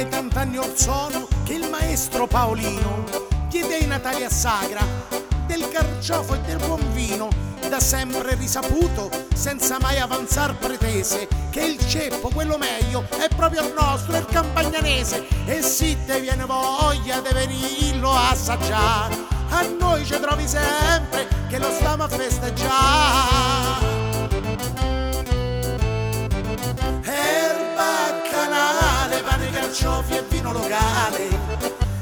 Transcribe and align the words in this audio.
ormai 0.00 0.08
tant'anni 0.08 0.58
or 0.58 0.72
sono 0.76 1.28
che 1.44 1.54
il 1.54 1.68
maestro 1.68 2.26
Paolino 2.26 3.04
chiede 3.48 3.84
Natali 3.86 4.24
a 4.24 4.30
Sagra 4.30 4.82
del 5.46 5.68
carciofo 5.68 6.34
e 6.34 6.40
del 6.40 6.58
buon 6.58 6.80
vino, 6.92 7.28
da 7.68 7.80
sempre 7.80 8.34
risaputo, 8.36 9.10
senza 9.34 9.78
mai 9.80 9.98
avanzar 9.98 10.56
pretese, 10.56 11.26
che 11.50 11.60
il 11.60 11.78
ceppo, 11.88 12.30
quello 12.32 12.56
meglio, 12.56 13.04
è 13.18 13.28
proprio 13.34 13.66
il 13.66 13.74
nostro, 13.76 14.16
il 14.16 14.26
campagnanese, 14.26 15.26
e 15.46 15.60
se 15.60 15.96
te 16.06 16.20
viene 16.20 16.44
voglia 16.44 17.20
di 17.20 17.32
venirlo 17.32 18.12
a 18.12 18.30
assaggiare, 18.30 19.16
a 19.48 19.62
noi 19.62 20.06
ci 20.06 20.18
trovi 20.20 20.46
sempre 20.46 21.26
che 21.48 21.58
lo 21.58 21.72
stiamo 21.72 22.04
a 22.04 22.08
festeggiare. 22.08 23.19
Carciofi 29.70 30.16
e 30.16 30.24
vino 30.28 30.50
locale, 30.50 31.28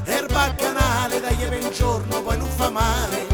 erba 0.05 0.55
canale, 0.55 1.21
dagli 1.21 1.45
per 1.45 1.69
giorno, 1.69 2.23
poi 2.23 2.37
non 2.37 2.49
fa 2.49 2.71
male. 2.71 3.27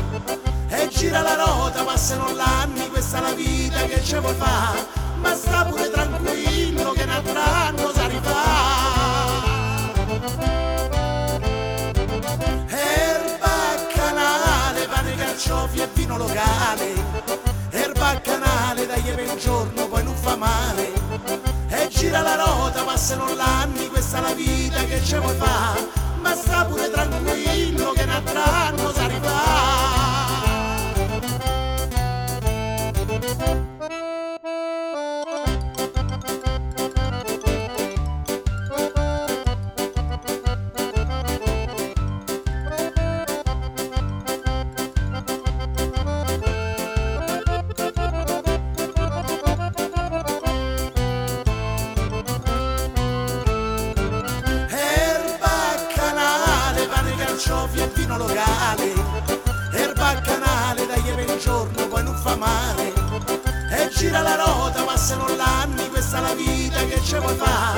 E 0.67 0.89
gira 0.89 1.21
la 1.21 1.35
rota, 1.35 1.85
passano 1.85 2.34
l'anni, 2.34 2.90
questa 2.90 3.20
è 3.20 3.21
la 3.21 3.31
vita 3.31 3.84
che 3.85 4.03
ce 4.03 4.20
vuoi 4.20 4.35
fare, 4.35 4.85
ma 5.21 5.34
sta 5.35 5.63
pure 5.63 5.90
tranquillo 5.90 6.91
che 6.91 7.03
un 7.03 7.91
si 7.93 8.07
rifà. 8.09 8.43
Erba 12.67 13.88
canale, 13.93 14.88
pane, 14.88 15.15
carciofi 15.15 15.79
e 15.79 15.88
vino 15.93 16.17
locale, 16.17 16.93
erba 17.70 18.20
canale, 18.20 18.85
dagli 18.85 19.12
per 19.12 19.35
giorno, 19.38 19.88
poi 19.88 20.04
non 20.04 20.15
fa 20.15 20.35
male, 20.35 20.91
e 21.70 21.88
gira 21.90 22.21
la 22.21 22.35
rota, 22.35 22.84
passano 22.84 23.34
l'anni, 23.34 23.65
vita 25.21 25.54
questa 67.07 67.75